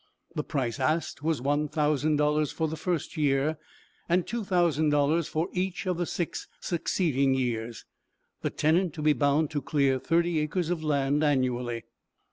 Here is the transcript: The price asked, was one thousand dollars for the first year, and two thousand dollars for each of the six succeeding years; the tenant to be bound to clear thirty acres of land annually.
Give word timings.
The 0.33 0.43
price 0.43 0.79
asked, 0.79 1.21
was 1.21 1.43
one 1.43 1.67
thousand 1.67 2.15
dollars 2.15 2.51
for 2.51 2.67
the 2.67 2.75
first 2.75 3.17
year, 3.17 3.59
and 4.09 4.25
two 4.25 4.43
thousand 4.43 4.89
dollars 4.89 5.27
for 5.27 5.47
each 5.53 5.85
of 5.85 5.97
the 5.97 6.07
six 6.07 6.47
succeeding 6.59 7.35
years; 7.35 7.85
the 8.41 8.49
tenant 8.49 8.95
to 8.95 9.03
be 9.03 9.13
bound 9.13 9.51
to 9.51 9.61
clear 9.61 9.99
thirty 9.99 10.39
acres 10.39 10.71
of 10.71 10.83
land 10.83 11.23
annually. 11.23 11.83